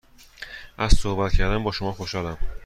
[0.77, 2.37] از صحبت کردن با شما خوشحالم.